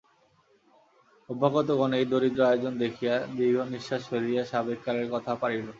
অভ্যাগতজন 1.29 1.91
এই 1.99 2.05
দরিদ্র 2.11 2.41
আয়োজন 2.49 2.73
দেখিয়া 2.83 3.15
দীর্ঘনিশ্বাস 3.37 4.01
ফেলিয়া 4.09 4.43
সাবেক 4.51 4.79
কালের 4.85 5.07
কথা 5.13 5.31
পাড়িল। 5.41 5.67